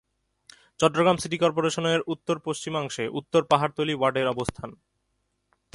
Chittagong 0.79 1.17
city 1.17 1.37
কর্পোরেশনের 1.37 1.99
উত্তর-পশ্চিমাংশে 2.07 3.05
উত্তর 3.09 3.41
পাহাড়তলী 3.43 3.93
ওয়ার্ডের 3.95 4.27
অবস্থান। 4.27 4.69